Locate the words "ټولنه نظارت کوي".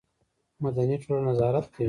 1.03-1.79